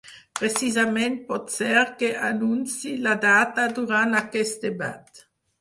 Precisament 0.37 1.17
pot 1.27 1.53
ser 1.57 1.83
que 2.01 2.09
anunciï 2.29 2.97
la 3.05 3.15
data 3.29 3.69
durant 3.79 4.21
aquest 4.25 4.67
debat. 4.69 5.27